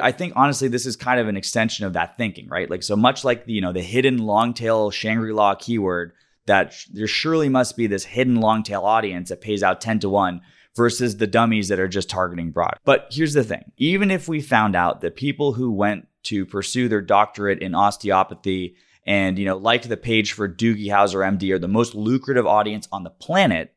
I 0.00 0.12
think 0.12 0.32
honestly, 0.36 0.68
this 0.68 0.86
is 0.86 0.96
kind 0.96 1.20
of 1.20 1.28
an 1.28 1.36
extension 1.36 1.86
of 1.86 1.92
that 1.94 2.16
thinking, 2.16 2.48
right? 2.48 2.70
Like, 2.70 2.84
so 2.84 2.96
much 2.96 3.24
like 3.24 3.46
the, 3.46 3.52
you 3.52 3.60
know, 3.60 3.72
the 3.72 3.82
hidden 3.82 4.18
long 4.18 4.54
tail 4.54 4.90
Shangri 4.90 5.32
La 5.32 5.56
keyword, 5.56 6.12
that 6.46 6.74
there 6.92 7.06
surely 7.06 7.48
must 7.48 7.76
be 7.76 7.86
this 7.86 8.04
hidden 8.04 8.36
long 8.36 8.62
tail 8.62 8.82
audience 8.82 9.28
that 9.28 9.40
pays 9.40 9.62
out 9.62 9.80
10 9.80 10.00
to 10.00 10.08
1 10.08 10.40
versus 10.76 11.16
the 11.16 11.26
dummies 11.26 11.68
that 11.68 11.80
are 11.80 11.88
just 11.88 12.10
targeting 12.10 12.50
broad. 12.50 12.78
But 12.84 13.08
here's 13.10 13.34
the 13.34 13.44
thing 13.44 13.72
even 13.76 14.10
if 14.10 14.28
we 14.28 14.40
found 14.40 14.76
out 14.76 15.00
that 15.00 15.16
people 15.16 15.54
who 15.54 15.70
went 15.70 16.08
to 16.24 16.46
pursue 16.46 16.88
their 16.88 17.02
doctorate 17.02 17.60
in 17.60 17.74
osteopathy 17.74 18.76
and 19.06 19.38
you 19.38 19.44
know 19.44 19.56
liked 19.56 19.88
the 19.88 19.96
page 19.96 20.32
for 20.32 20.48
Doogie 20.48 20.88
Howser 20.88 21.24
MD 21.26 21.52
are 21.52 21.58
the 21.58 21.68
most 21.68 21.94
lucrative 21.94 22.46
audience 22.46 22.88
on 22.92 23.04
the 23.04 23.10
planet, 23.10 23.74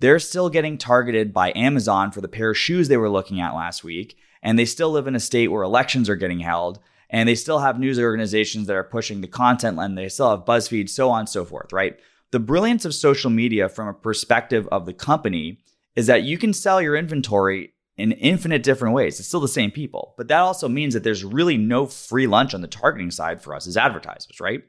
they're 0.00 0.18
still 0.18 0.50
getting 0.50 0.78
targeted 0.78 1.32
by 1.32 1.52
Amazon 1.54 2.10
for 2.10 2.20
the 2.20 2.28
pair 2.28 2.50
of 2.50 2.58
shoes 2.58 2.88
they 2.88 2.96
were 2.96 3.08
looking 3.08 3.40
at 3.40 3.54
last 3.54 3.84
week, 3.84 4.16
and 4.42 4.58
they 4.58 4.64
still 4.64 4.90
live 4.90 5.06
in 5.06 5.14
a 5.14 5.20
state 5.20 5.48
where 5.48 5.62
elections 5.62 6.08
are 6.08 6.16
getting 6.16 6.40
held. 6.40 6.80
And 7.08 7.28
they 7.28 7.34
still 7.34 7.58
have 7.58 7.78
news 7.78 8.00
organizations 8.00 8.66
that 8.66 8.76
are 8.76 8.82
pushing 8.82 9.20
the 9.20 9.28
content, 9.28 9.78
and 9.78 9.98
they 9.98 10.08
still 10.08 10.30
have 10.30 10.46
BuzzFeed, 10.46 10.88
so 10.88 11.10
on 11.10 11.20
and 11.20 11.28
so 11.28 11.44
forth, 11.44 11.70
right? 11.70 11.98
The 12.32 12.40
brilliance 12.40 12.86
of 12.86 12.94
social 12.94 13.30
media 13.30 13.68
from 13.68 13.88
a 13.88 13.94
perspective 13.94 14.66
of 14.72 14.86
the 14.86 14.94
company 14.94 15.58
is 15.94 16.06
that 16.06 16.22
you 16.22 16.38
can 16.38 16.54
sell 16.54 16.80
your 16.80 16.96
inventory 16.96 17.74
in 17.98 18.12
infinite 18.12 18.62
different 18.62 18.94
ways. 18.94 19.18
It's 19.18 19.28
still 19.28 19.40
the 19.40 19.48
same 19.48 19.70
people, 19.70 20.14
but 20.16 20.28
that 20.28 20.38
also 20.40 20.66
means 20.66 20.94
that 20.94 21.04
there's 21.04 21.24
really 21.24 21.58
no 21.58 21.84
free 21.86 22.26
lunch 22.26 22.54
on 22.54 22.62
the 22.62 22.68
targeting 22.68 23.10
side 23.10 23.42
for 23.42 23.54
us 23.54 23.66
as 23.66 23.76
advertisers, 23.76 24.40
right? 24.40 24.62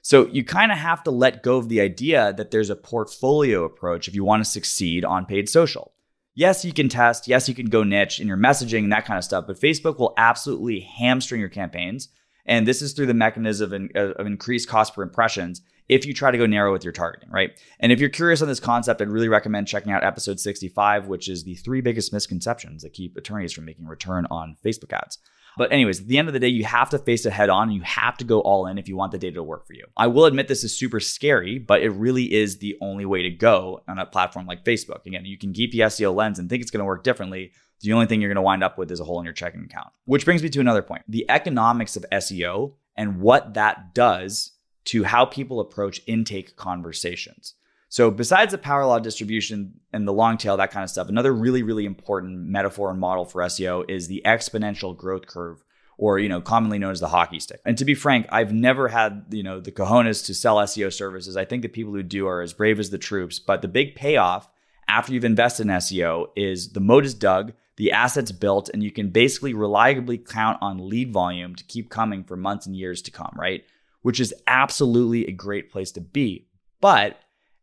So 0.00 0.26
you 0.28 0.42
kind 0.42 0.72
of 0.72 0.78
have 0.78 1.02
to 1.04 1.10
let 1.10 1.42
go 1.42 1.58
of 1.58 1.68
the 1.68 1.82
idea 1.82 2.32
that 2.32 2.50
there's 2.50 2.70
a 2.70 2.76
portfolio 2.76 3.64
approach 3.64 4.08
if 4.08 4.14
you 4.14 4.24
want 4.24 4.42
to 4.42 4.50
succeed 4.50 5.04
on 5.04 5.26
paid 5.26 5.50
social. 5.50 5.92
Yes, 6.34 6.64
you 6.64 6.72
can 6.72 6.88
test. 6.88 7.28
Yes, 7.28 7.46
you 7.46 7.54
can 7.54 7.66
go 7.66 7.84
niche 7.84 8.20
in 8.20 8.26
your 8.26 8.38
messaging 8.38 8.84
and 8.84 8.92
that 8.92 9.04
kind 9.04 9.18
of 9.18 9.24
stuff, 9.24 9.46
but 9.46 9.60
Facebook 9.60 9.98
will 9.98 10.14
absolutely 10.16 10.80
hamstring 10.80 11.42
your 11.42 11.50
campaigns. 11.50 12.08
And 12.46 12.66
this 12.66 12.80
is 12.80 12.94
through 12.94 13.06
the 13.06 13.14
mechanism 13.14 13.90
of, 13.94 14.26
increased 14.26 14.68
cost 14.68 14.94
per 14.94 15.02
impressions 15.02 15.60
if 15.88 16.06
you 16.06 16.14
try 16.14 16.30
to 16.30 16.38
go 16.38 16.46
narrow 16.46 16.72
with 16.72 16.84
your 16.84 16.92
targeting, 16.92 17.30
right? 17.30 17.50
And 17.80 17.92
if 17.92 18.00
you're 18.00 18.08
curious 18.08 18.42
on 18.42 18.48
this 18.48 18.60
concept, 18.60 19.00
I'd 19.00 19.08
really 19.08 19.28
recommend 19.28 19.68
checking 19.68 19.92
out 19.92 20.04
episode 20.04 20.40
65, 20.40 21.08
which 21.08 21.28
is 21.28 21.44
the 21.44 21.54
three 21.56 21.80
biggest 21.80 22.12
misconceptions 22.12 22.82
that 22.82 22.92
keep 22.92 23.16
attorneys 23.16 23.52
from 23.52 23.64
making 23.64 23.86
return 23.86 24.26
on 24.30 24.56
Facebook 24.64 24.92
ads. 24.92 25.18
But, 25.56 25.70
anyways, 25.70 26.00
at 26.00 26.06
the 26.06 26.18
end 26.18 26.28
of 26.28 26.34
the 26.34 26.40
day, 26.40 26.48
you 26.48 26.64
have 26.64 26.88
to 26.90 26.98
face 26.98 27.26
it 27.26 27.32
head 27.32 27.50
on 27.50 27.68
and 27.68 27.76
you 27.76 27.82
have 27.82 28.16
to 28.18 28.24
go 28.24 28.40
all 28.40 28.66
in 28.66 28.78
if 28.78 28.88
you 28.88 28.96
want 28.96 29.12
the 29.12 29.18
data 29.18 29.34
to 29.34 29.42
work 29.42 29.66
for 29.66 29.74
you. 29.74 29.84
I 29.96 30.06
will 30.06 30.24
admit 30.24 30.48
this 30.48 30.64
is 30.64 30.76
super 30.76 31.00
scary, 31.00 31.58
but 31.58 31.82
it 31.82 31.90
really 31.90 32.32
is 32.32 32.58
the 32.58 32.76
only 32.80 33.04
way 33.04 33.22
to 33.22 33.30
go 33.30 33.82
on 33.86 33.98
a 33.98 34.06
platform 34.06 34.46
like 34.46 34.64
Facebook. 34.64 35.04
Again, 35.04 35.26
you 35.26 35.36
can 35.36 35.52
keep 35.52 35.72
the 35.72 35.80
SEO 35.80 36.14
lens 36.14 36.38
and 36.38 36.48
think 36.48 36.62
it's 36.62 36.70
going 36.70 36.80
to 36.80 36.86
work 36.86 37.04
differently. 37.04 37.52
The 37.80 37.92
only 37.92 38.06
thing 38.06 38.20
you're 38.20 38.30
going 38.30 38.36
to 38.36 38.42
wind 38.42 38.64
up 38.64 38.78
with 38.78 38.90
is 38.90 39.00
a 39.00 39.04
hole 39.04 39.18
in 39.18 39.24
your 39.24 39.34
checking 39.34 39.64
account. 39.64 39.88
Which 40.04 40.24
brings 40.24 40.42
me 40.42 40.48
to 40.48 40.60
another 40.60 40.82
point 40.82 41.02
the 41.08 41.26
economics 41.28 41.96
of 41.96 42.06
SEO 42.10 42.74
and 42.96 43.20
what 43.20 43.54
that 43.54 43.94
does 43.94 44.52
to 44.84 45.04
how 45.04 45.24
people 45.24 45.60
approach 45.60 46.00
intake 46.06 46.56
conversations. 46.56 47.54
So, 47.88 48.10
besides 48.10 48.52
the 48.52 48.58
power 48.58 48.86
law 48.86 48.98
distribution 48.98 49.74
and 49.92 50.08
the 50.08 50.14
long 50.14 50.38
tail, 50.38 50.56
that 50.56 50.70
kind 50.70 50.82
of 50.82 50.88
stuff, 50.88 51.10
another 51.10 51.30
really, 51.30 51.62
really 51.62 51.84
important 51.84 52.48
metaphor 52.48 52.90
and 52.90 52.98
model 52.98 53.26
for 53.26 53.42
SEO 53.42 53.84
is 53.86 54.08
the 54.08 54.22
exponential 54.24 54.96
growth 54.96 55.26
curve, 55.26 55.62
or 55.98 56.18
you 56.18 56.30
know, 56.30 56.40
commonly 56.40 56.78
known 56.78 56.92
as 56.92 57.00
the 57.00 57.08
hockey 57.08 57.38
stick. 57.38 57.60
And 57.66 57.76
to 57.76 57.84
be 57.84 57.94
frank, 57.94 58.26
I've 58.30 58.50
never 58.50 58.88
had 58.88 59.26
you 59.28 59.42
know 59.42 59.60
the 59.60 59.72
cojones 59.72 60.24
to 60.24 60.34
sell 60.34 60.56
SEO 60.56 60.90
services. 60.90 61.36
I 61.36 61.44
think 61.44 61.60
the 61.60 61.68
people 61.68 61.92
who 61.92 62.02
do 62.02 62.26
are 62.26 62.40
as 62.40 62.54
brave 62.54 62.80
as 62.80 62.88
the 62.88 62.96
troops. 62.96 63.38
But 63.38 63.60
the 63.60 63.68
big 63.68 63.94
payoff 63.94 64.48
after 64.88 65.12
you've 65.12 65.26
invested 65.26 65.66
in 65.66 65.74
SEO 65.74 66.28
is 66.34 66.72
the 66.72 66.80
moat 66.80 67.04
is 67.04 67.12
dug, 67.12 67.52
the 67.76 67.92
assets 67.92 68.32
built, 68.32 68.70
and 68.72 68.82
you 68.82 68.90
can 68.90 69.10
basically 69.10 69.52
reliably 69.52 70.16
count 70.16 70.56
on 70.62 70.88
lead 70.88 71.12
volume 71.12 71.54
to 71.56 71.64
keep 71.64 71.90
coming 71.90 72.24
for 72.24 72.38
months 72.38 72.64
and 72.64 72.74
years 72.74 73.02
to 73.02 73.10
come. 73.10 73.34
Right 73.36 73.64
which 74.02 74.20
is 74.20 74.34
absolutely 74.46 75.26
a 75.26 75.32
great 75.32 75.70
place 75.70 75.90
to 75.92 76.00
be. 76.00 76.48
But 76.80 77.18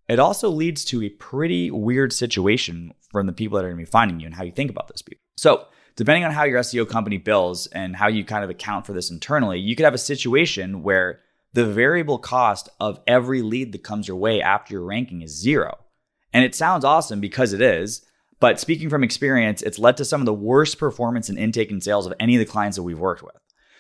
it 0.08 0.20
also 0.20 0.50
leads 0.50 0.84
to 0.86 1.04
a 1.04 1.10
pretty 1.10 1.70
weird 1.70 2.12
situation 2.12 2.94
from 3.12 3.28
the 3.28 3.34
people 3.34 3.58
that 3.58 3.66
are 3.66 3.70
going 3.70 3.84
to 3.84 3.86
be 3.86 3.92
finding 3.92 4.20
you 4.20 4.26
and 4.26 4.36
how 4.36 4.44
you 4.44 4.52
think 4.52 4.72
about 4.72 4.88
those 4.88 5.02
people. 5.02 5.22
So, 5.38 5.68
depending 5.96 6.24
on 6.24 6.32
how 6.32 6.44
your 6.44 6.60
SEO 6.62 6.88
company 6.88 7.18
bills 7.18 7.68
and 7.68 7.96
how 7.96 8.08
you 8.08 8.24
kind 8.24 8.44
of 8.44 8.50
account 8.50 8.86
for 8.86 8.94
this 8.94 9.12
internally, 9.12 9.60
you 9.60 9.76
could 9.76 9.84
have 9.84 9.94
a 9.94 10.00
situation 10.00 10.82
where 10.82 11.20
the 11.54 11.66
variable 11.66 12.18
cost 12.18 12.70
of 12.80 13.00
every 13.08 13.42
lead 13.42 13.72
that 13.72 13.84
comes 13.84 14.08
your 14.08 14.18
way 14.18 14.42
after 14.42 14.74
your 14.74 14.84
ranking 14.84 15.22
is 15.22 15.40
zero. 15.40 15.78
And 16.34 16.46
it 16.46 16.56
sounds 16.56 16.86
awesome 16.86 17.20
because 17.20 17.54
it 17.54 17.62
is. 17.62 18.06
But 18.40 18.60
speaking 18.60 18.90
from 18.90 19.04
experience, 19.04 19.62
it's 19.62 19.80
led 19.80 19.98
to 19.98 20.06
some 20.06 20.22
of 20.22 20.26
the 20.26 20.34
worst 20.34 20.78
performance 20.78 21.28
and 21.28 21.38
intake 21.38 21.72
and 21.72 21.84
sales 21.84 22.06
of 22.06 22.14
any 22.20 22.36
of 22.36 22.40
the 22.40 22.52
clients 22.52 22.78
that 22.78 22.84
we've 22.84 23.00
worked 23.00 23.24
with. 23.24 23.36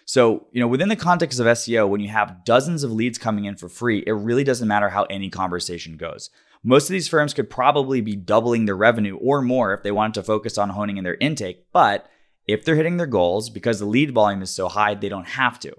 So, 0.10 0.48
you 0.52 0.60
know, 0.60 0.68
within 0.68 0.90
the 0.90 0.96
context 0.96 1.40
of 1.40 1.46
SEO, 1.46 1.88
when 1.88 2.02
you 2.02 2.08
have 2.08 2.44
dozens 2.44 2.84
of 2.84 2.92
leads 2.92 3.20
coming 3.20 3.46
in 3.46 3.56
for 3.58 3.70
free, 3.70 4.04
it 4.08 4.14
really 4.14 4.44
doesn't 4.44 4.68
matter 4.68 4.90
how 4.90 5.04
any 5.04 5.30
conversation 5.30 5.98
goes. 5.98 6.32
Most 6.64 6.90
of 6.90 6.94
these 6.94 7.08
firms 7.08 7.32
could 7.32 7.48
probably 7.48 8.02
be 8.02 8.16
doubling 8.16 8.66
their 8.66 8.76
revenue 8.76 9.18
or 9.18 9.44
more 9.44 9.72
if 9.72 9.84
they 9.84 9.92
wanted 9.92 10.16
to 10.16 10.24
focus 10.24 10.58
on 10.58 10.70
honing 10.70 10.98
in 10.98 11.04
their 11.04 11.18
intake, 11.22 11.72
but 11.72 12.10
if 12.48 12.66
they're 12.66 12.76
hitting 12.76 12.98
their 12.98 13.06
goals 13.06 13.52
because 13.52 13.78
the 13.78 13.86
lead 13.86 14.12
volume 14.12 14.42
is 14.42 14.50
so 14.50 14.68
high, 14.68 14.96
they 14.96 15.10
don't 15.10 15.28
have 15.28 15.60
to. 15.60 15.76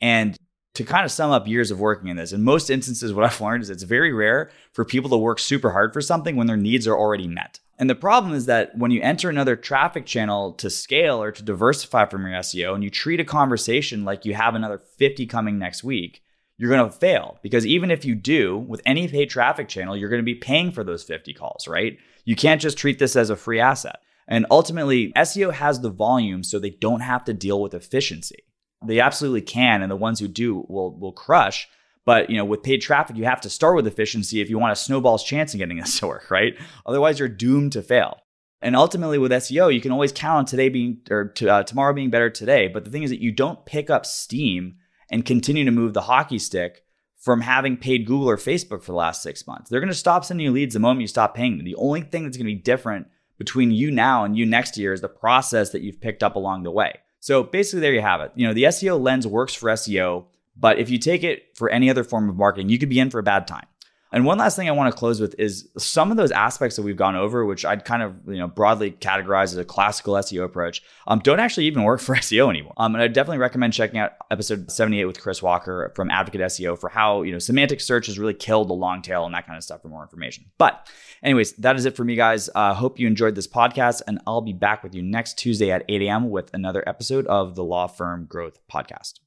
And 0.00 0.34
to 0.72 0.84
kind 0.84 1.04
of 1.04 1.10
sum 1.10 1.30
up 1.30 1.46
years 1.46 1.70
of 1.70 1.78
working 1.78 2.08
in 2.08 2.16
this, 2.16 2.32
in 2.32 2.42
most 2.42 2.70
instances, 2.70 3.12
what 3.12 3.26
I've 3.26 3.40
learned 3.42 3.64
is 3.64 3.68
it's 3.68 3.82
very 3.82 4.14
rare 4.14 4.50
for 4.72 4.86
people 4.86 5.10
to 5.10 5.18
work 5.18 5.38
super 5.38 5.72
hard 5.72 5.92
for 5.92 6.00
something 6.00 6.36
when 6.36 6.46
their 6.46 6.56
needs 6.56 6.86
are 6.86 6.96
already 6.96 7.28
met. 7.28 7.60
And 7.78 7.90
the 7.90 7.94
problem 7.94 8.34
is 8.34 8.46
that 8.46 8.76
when 8.78 8.90
you 8.90 9.00
enter 9.02 9.28
another 9.28 9.56
traffic 9.56 10.06
channel 10.06 10.52
to 10.54 10.70
scale 10.70 11.20
or 11.20 11.32
to 11.32 11.42
diversify 11.42 12.06
from 12.06 12.22
your 12.22 12.38
SEO 12.40 12.74
and 12.74 12.84
you 12.84 12.90
treat 12.90 13.20
a 13.20 13.24
conversation 13.24 14.04
like 14.04 14.24
you 14.24 14.34
have 14.34 14.54
another 14.54 14.78
50 14.78 15.26
coming 15.26 15.58
next 15.58 15.82
week, 15.82 16.22
you're 16.56 16.70
going 16.70 16.88
to 16.88 16.96
fail 16.96 17.38
because 17.42 17.66
even 17.66 17.90
if 17.90 18.04
you 18.04 18.14
do 18.14 18.56
with 18.56 18.80
any 18.86 19.08
paid 19.08 19.28
traffic 19.28 19.68
channel, 19.68 19.96
you're 19.96 20.08
going 20.08 20.22
to 20.22 20.24
be 20.24 20.36
paying 20.36 20.70
for 20.70 20.84
those 20.84 21.02
50 21.02 21.34
calls, 21.34 21.66
right? 21.66 21.98
You 22.24 22.36
can't 22.36 22.60
just 22.60 22.78
treat 22.78 23.00
this 23.00 23.16
as 23.16 23.28
a 23.28 23.36
free 23.36 23.58
asset. 23.58 23.96
And 24.26 24.46
ultimately, 24.50 25.12
SEO 25.14 25.52
has 25.52 25.80
the 25.80 25.90
volume 25.90 26.42
so 26.42 26.58
they 26.58 26.70
don't 26.70 27.00
have 27.00 27.24
to 27.24 27.34
deal 27.34 27.60
with 27.60 27.74
efficiency. 27.74 28.44
They 28.86 29.00
absolutely 29.00 29.42
can, 29.42 29.82
and 29.82 29.90
the 29.90 29.96
ones 29.96 30.20
who 30.20 30.28
do 30.28 30.64
will 30.68 30.96
will 30.98 31.12
crush. 31.12 31.68
But 32.06 32.30
you 32.30 32.36
know, 32.36 32.44
with 32.44 32.62
paid 32.62 32.82
traffic, 32.82 33.16
you 33.16 33.24
have 33.24 33.40
to 33.42 33.50
start 33.50 33.76
with 33.76 33.86
efficiency 33.86 34.40
if 34.40 34.50
you 34.50 34.58
want 34.58 34.72
a 34.72 34.76
snowball's 34.76 35.24
chance 35.24 35.54
in 35.54 35.58
getting 35.58 35.76
this 35.80 35.98
to 36.00 36.06
work, 36.06 36.30
right? 36.30 36.54
Otherwise, 36.86 37.18
you're 37.18 37.28
doomed 37.28 37.72
to 37.72 37.82
fail. 37.82 38.18
And 38.60 38.74
ultimately, 38.74 39.18
with 39.18 39.30
SEO, 39.30 39.72
you 39.72 39.80
can 39.80 39.92
always 39.92 40.12
count 40.12 40.38
on 40.38 40.44
today 40.46 40.70
being 40.70 41.00
or 41.10 41.34
uh, 41.48 41.62
tomorrow 41.64 41.92
being 41.92 42.10
better 42.10 42.30
today. 42.30 42.68
But 42.68 42.84
the 42.84 42.90
thing 42.90 43.02
is 43.02 43.10
that 43.10 43.20
you 43.20 43.30
don't 43.30 43.66
pick 43.66 43.90
up 43.90 44.06
steam 44.06 44.76
and 45.10 45.24
continue 45.24 45.66
to 45.66 45.70
move 45.70 45.92
the 45.92 46.02
hockey 46.02 46.38
stick 46.38 46.82
from 47.18 47.42
having 47.42 47.76
paid 47.76 48.06
Google 48.06 48.28
or 48.28 48.36
Facebook 48.36 48.82
for 48.82 48.92
the 48.92 48.96
last 48.96 49.22
six 49.22 49.46
months. 49.46 49.70
They're 49.70 49.80
going 49.80 49.88
to 49.88 49.94
stop 49.94 50.24
sending 50.24 50.44
you 50.44 50.52
leads 50.52 50.74
the 50.74 50.80
moment 50.80 51.02
you 51.02 51.08
stop 51.08 51.34
paying 51.34 51.56
them. 51.56 51.64
The 51.64 51.76
only 51.76 52.02
thing 52.02 52.24
that's 52.24 52.36
going 52.36 52.46
to 52.46 52.54
be 52.54 52.60
different 52.60 53.06
between 53.38 53.70
you 53.70 53.90
now 53.90 54.24
and 54.24 54.36
you 54.36 54.46
next 54.46 54.78
year 54.78 54.92
is 54.92 55.00
the 55.00 55.08
process 55.08 55.70
that 55.70 55.82
you've 55.82 56.00
picked 56.00 56.22
up 56.22 56.36
along 56.36 56.62
the 56.62 56.70
way. 56.70 56.98
So 57.20 57.42
basically, 57.42 57.80
there 57.80 57.94
you 57.94 58.02
have 58.02 58.20
it. 58.20 58.32
You 58.34 58.46
know, 58.46 58.54
the 58.54 58.64
SEO 58.64 59.00
lens 59.00 59.26
works 59.26 59.54
for 59.54 59.70
SEO, 59.70 60.26
but 60.56 60.78
if 60.78 60.90
you 60.90 60.98
take 60.98 61.24
it 61.24 61.56
for 61.56 61.70
any 61.70 61.90
other 61.90 62.04
form 62.04 62.28
of 62.28 62.36
marketing, 62.36 62.68
you 62.68 62.78
could 62.78 62.88
be 62.88 63.00
in 63.00 63.10
for 63.10 63.18
a 63.18 63.22
bad 63.22 63.46
time. 63.46 63.66
And 64.14 64.24
one 64.24 64.38
last 64.38 64.54
thing 64.54 64.68
I 64.68 64.72
want 64.72 64.94
to 64.94 64.96
close 64.96 65.20
with 65.20 65.34
is 65.40 65.68
some 65.76 66.12
of 66.12 66.16
those 66.16 66.30
aspects 66.30 66.76
that 66.76 66.82
we've 66.82 66.96
gone 66.96 67.16
over, 67.16 67.44
which 67.44 67.64
I'd 67.64 67.84
kind 67.84 68.00
of 68.00 68.14
you 68.28 68.38
know 68.38 68.46
broadly 68.46 68.92
categorize 68.92 69.46
as 69.46 69.56
a 69.56 69.64
classical 69.64 70.14
SEO 70.14 70.44
approach, 70.44 70.82
um, 71.08 71.18
don't 71.18 71.40
actually 71.40 71.66
even 71.66 71.82
work 71.82 72.00
for 72.00 72.14
SEO 72.14 72.48
anymore. 72.48 72.74
Um, 72.76 72.94
and 72.94 73.02
I 73.02 73.08
definitely 73.08 73.38
recommend 73.38 73.72
checking 73.72 73.98
out 73.98 74.12
episode 74.30 74.70
78 74.70 75.06
with 75.06 75.20
Chris 75.20 75.42
Walker 75.42 75.92
from 75.96 76.12
Advocate 76.12 76.42
SEO 76.42 76.78
for 76.78 76.90
how 76.90 77.22
you 77.22 77.32
know 77.32 77.40
semantic 77.40 77.80
search 77.80 78.06
has 78.06 78.16
really 78.16 78.34
killed 78.34 78.68
the 78.68 78.74
long 78.74 79.02
tail 79.02 79.26
and 79.26 79.34
that 79.34 79.48
kind 79.48 79.56
of 79.56 79.64
stuff 79.64 79.82
for 79.82 79.88
more 79.88 80.04
information. 80.04 80.44
But 80.58 80.88
anyways, 81.24 81.54
that 81.54 81.74
is 81.74 81.84
it 81.84 81.96
for 81.96 82.04
me, 82.04 82.14
guys. 82.14 82.48
I 82.54 82.70
uh, 82.70 82.74
hope 82.74 83.00
you 83.00 83.08
enjoyed 83.08 83.34
this 83.34 83.48
podcast, 83.48 84.02
and 84.06 84.20
I'll 84.28 84.42
be 84.42 84.52
back 84.52 84.84
with 84.84 84.94
you 84.94 85.02
next 85.02 85.38
Tuesday 85.38 85.72
at 85.72 85.84
8 85.88 86.02
a.m. 86.02 86.30
with 86.30 86.54
another 86.54 86.88
episode 86.88 87.26
of 87.26 87.56
the 87.56 87.64
Law 87.64 87.88
Firm 87.88 88.26
Growth 88.26 88.60
Podcast. 88.72 89.23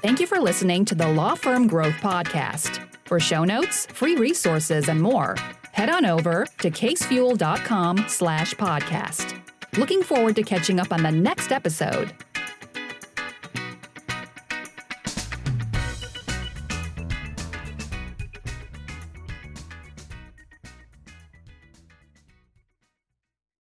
Thank 0.00 0.20
you 0.20 0.26
for 0.28 0.38
listening 0.38 0.84
to 0.86 0.94
the 0.94 1.08
Law 1.08 1.34
Firm 1.34 1.66
Growth 1.66 1.96
Podcast. 1.96 2.86
For 3.04 3.18
show 3.18 3.44
notes, 3.44 3.86
free 3.86 4.14
resources, 4.14 4.88
and 4.88 5.02
more, 5.02 5.34
head 5.72 5.90
on 5.90 6.06
over 6.06 6.46
to 6.60 6.70
casefuel.com 6.70 8.04
slash 8.06 8.54
podcast. 8.54 9.40
Looking 9.76 10.02
forward 10.02 10.36
to 10.36 10.44
catching 10.44 10.78
up 10.78 10.92
on 10.92 11.02
the 11.02 11.10
next 11.10 11.50
episode. 11.50 12.12